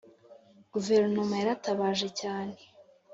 [0.73, 2.57] guverinoma yaratabaje cyane,